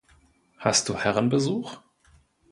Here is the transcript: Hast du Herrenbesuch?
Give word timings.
Hast 0.57 0.89
du 0.89 0.97
Herrenbesuch? 1.03 1.77